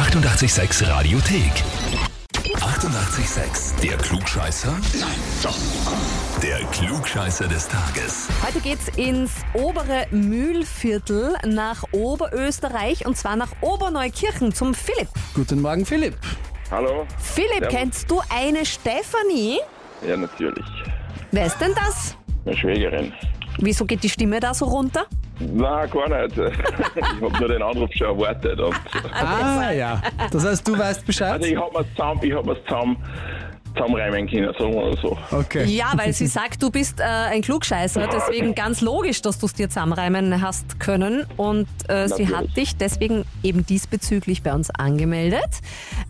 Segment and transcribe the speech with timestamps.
[0.00, 1.52] 886 Radiothek.
[2.32, 3.78] 88,6.
[3.82, 4.72] Der Klugscheißer?
[4.98, 5.10] Nein,
[5.42, 5.58] doch.
[6.42, 8.26] Der Klugscheißer des Tages.
[8.42, 15.08] Heute geht's ins obere Mühlviertel nach Oberösterreich und zwar nach Oberneukirchen zum Philipp.
[15.34, 16.16] Guten Morgen, Philipp.
[16.70, 17.06] Hallo?
[17.18, 17.68] Philipp, Servus.
[17.68, 19.58] kennst du eine Stefanie?
[20.08, 20.64] Ja, natürlich.
[21.30, 22.16] Wer ist denn das?
[22.46, 23.12] Meine Schwägerin.
[23.58, 25.04] Wieso geht die Stimme da so runter?
[25.40, 26.36] Na, gar nicht.
[26.96, 28.60] Ich habe nur den Anruf schon erwartet.
[28.60, 28.74] Und
[29.12, 30.00] Ah, ja.
[30.30, 31.32] Das heißt, du weißt Bescheid?
[31.32, 32.96] also ich habe mir zusammen, ich hab mir's zusammen,
[33.74, 35.16] zusammenreimen können, sagen wir mal so.
[35.30, 35.64] Okay.
[35.64, 39.54] Ja, weil sie sagt, du bist äh, ein Klugscheißer, deswegen ganz logisch, dass du es
[39.54, 41.26] dir zusammenreimen hast können.
[41.36, 45.60] Und äh, sie hat dich deswegen eben diesbezüglich bei uns angemeldet,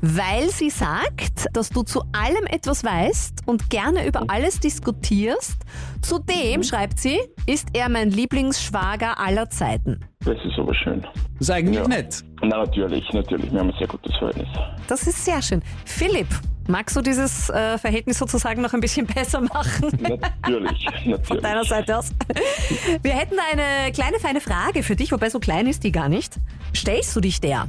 [0.00, 5.56] weil sie sagt, dass du zu allem etwas weißt und gerne über alles diskutierst.
[6.02, 10.00] Zudem, schreibt sie, ist er mein Lieblingsschwager aller Zeiten.
[10.24, 11.02] Das ist aber schön.
[11.02, 11.88] Das ist eigentlich Ja.
[11.88, 12.22] nett.
[12.42, 13.50] Na, natürlich, natürlich.
[13.52, 14.48] Wir haben ein sehr gutes Verhältnis.
[14.86, 15.62] Das ist sehr schön.
[15.84, 16.26] Philipp,
[16.70, 19.90] magst du dieses äh, Verhältnis sozusagen noch ein bisschen besser machen?
[20.00, 21.42] Natürlich, Von natürlich.
[21.42, 22.10] deiner Seite aus.
[23.02, 26.34] Wir hätten eine kleine feine Frage für dich, wobei so klein ist die gar nicht.
[26.74, 27.68] Stellst du dich der?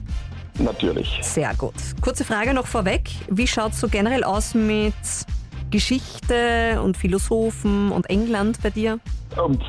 [0.59, 1.19] Natürlich.
[1.21, 1.73] Sehr gut.
[2.01, 3.09] Kurze Frage noch vorweg.
[3.29, 4.93] Wie schaut es so generell aus mit
[5.71, 8.99] Geschichte und Philosophen und England bei dir?
[9.37, 9.59] Ähm,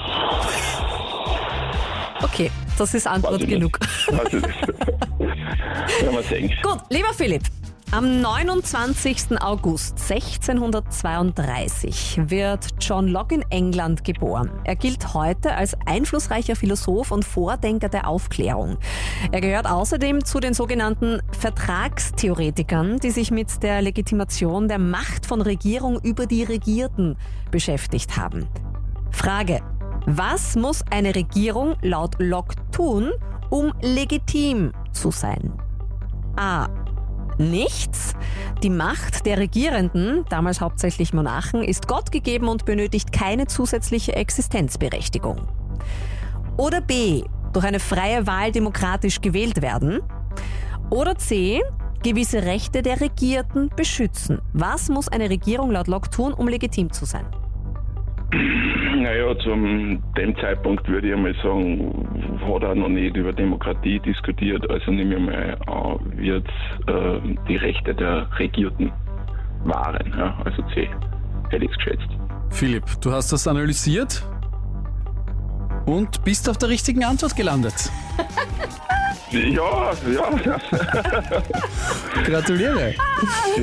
[2.23, 3.81] Okay, das ist Antwort genug.
[3.81, 4.13] Nicht.
[4.13, 4.33] Weiß
[6.33, 6.63] ich nicht.
[6.63, 7.43] Gut, lieber Philipp.
[7.95, 9.39] Am 29.
[9.43, 14.51] August 1632 wird John Locke in England geboren.
[14.65, 18.79] Er gilt heute als einflussreicher Philosoph und Vordenker der Aufklärung.
[19.31, 25.43] Er gehört außerdem zu den sogenannten Vertragstheoretikern, die sich mit der Legitimation der Macht von
[25.43, 27.19] Regierung über die Regierten
[27.51, 28.49] beschäftigt haben.
[29.11, 29.61] Frage.
[30.07, 33.11] Was muss eine Regierung laut Locke tun,
[33.51, 35.53] um legitim zu sein?
[36.37, 36.67] A.
[37.39, 38.15] Nichts.
[38.63, 45.41] Die Macht der Regierenden, damals hauptsächlich Monarchen, ist Gott gegeben und benötigt keine zusätzliche Existenzberechtigung.
[46.57, 47.25] Oder B.
[47.53, 50.01] Durch eine freie Wahl demokratisch gewählt werden.
[50.91, 51.61] Oder C.
[52.03, 54.41] Gewisse Rechte der Regierten beschützen.
[54.53, 57.27] Was muss eine Regierung laut Locke tun, um legitim zu sein?
[58.33, 64.69] Naja, zum dem Zeitpunkt würde ich einmal sagen, hat er noch nicht über Demokratie diskutiert,
[64.71, 66.49] also nehme ich mal an, wird
[66.87, 68.91] äh, die Rechte der Regierten
[69.65, 70.15] wahren.
[70.17, 70.39] Ja?
[70.45, 70.89] Also C,
[71.51, 72.09] hätte ich geschätzt.
[72.51, 74.23] Philipp, du hast das analysiert
[75.87, 77.91] und bist auf der richtigen Antwort gelandet.
[79.33, 80.59] Ja, ja,
[82.27, 82.95] Gratuliere.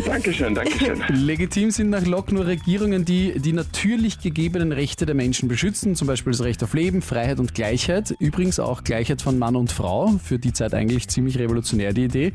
[0.06, 1.04] Dankeschön, Dankeschön.
[1.10, 6.08] Legitim sind nach Locke nur Regierungen, die die natürlich gegebenen Rechte der Menschen beschützen, zum
[6.08, 8.16] Beispiel das Recht auf Leben, Freiheit und Gleichheit.
[8.20, 12.34] Übrigens auch Gleichheit von Mann und Frau, für die Zeit eigentlich ziemlich revolutionär die Idee.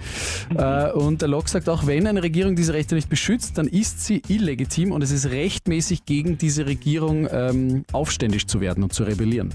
[0.57, 4.05] Äh, Und der Locke sagt auch, wenn eine Regierung diese Rechte nicht beschützt, dann ist
[4.05, 9.03] sie illegitim und es ist rechtmäßig gegen diese Regierung ähm, aufständisch zu werden und zu
[9.05, 9.53] rebellieren.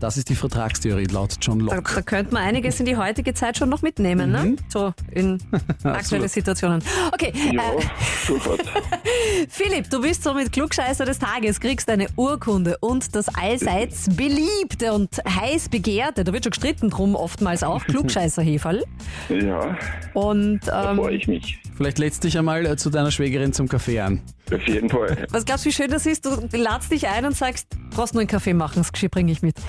[0.00, 1.94] Das ist die Vertragstheorie laut John Da, Locke.
[1.94, 4.56] da könnte man einiges in die heutige Zeit schon noch mitnehmen, ne?
[4.68, 5.38] So in
[5.84, 6.82] aktuelle Situationen.
[7.12, 7.82] Okay, Ja, äh,
[8.26, 8.60] sofort.
[9.48, 15.20] Philipp, du bist somit Klugscheißer des Tages, kriegst eine Urkunde und das allseits beliebte und
[15.28, 18.84] heiß begehrte, da wird schon gestritten drum, oftmals auch, Klugscheißer-Heferl.
[19.28, 19.76] Ja,
[20.14, 21.58] Und da freue ähm, ich mich.
[21.80, 24.20] Vielleicht lädst dich einmal äh, zu deiner Schwägerin zum Kaffee ein.
[24.52, 25.16] Auf jeden Fall.
[25.30, 26.26] was glaubst du, wie schön das ist?
[26.26, 29.40] Du ladst dich ein und sagst, brauchst nur einen Kaffee machen, das Geschirr bringe ich
[29.40, 29.56] mit.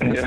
[0.00, 0.04] Ja.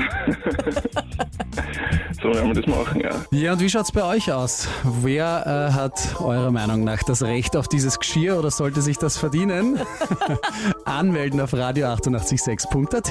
[2.22, 3.24] so werden wir das machen, ja.
[3.30, 4.68] Ja, und wie schaut's bei euch aus?
[4.84, 9.16] Wer äh, hat eurer Meinung nach das Recht auf dieses Geschirr oder sollte sich das
[9.16, 9.78] verdienen?
[10.84, 13.10] Anmelden auf radio886.at.